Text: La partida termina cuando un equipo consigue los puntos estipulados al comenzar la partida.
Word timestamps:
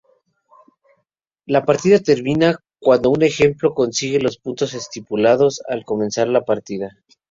La 1.45 1.63
partida 1.63 1.99
termina 1.99 2.57
cuando 2.79 3.11
un 3.11 3.21
equipo 3.21 3.75
consigue 3.75 4.19
los 4.19 4.39
puntos 4.39 4.73
estipulados 4.73 5.61
al 5.67 5.85
comenzar 5.85 6.27
la 6.27 6.43
partida. 6.43 6.97